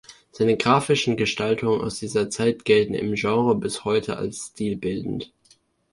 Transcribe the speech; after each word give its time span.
Seine 0.31 0.57
grafischen 0.57 1.15
Gestaltungen 1.15 1.79
aus 1.81 1.99
dieser 1.99 2.27
Zeit 2.31 2.65
gelten 2.65 2.95
im 2.95 3.13
Genre 3.13 3.53
bis 3.53 3.85
heute 3.85 4.17
als 4.17 4.47
stilbildend. 4.51 5.31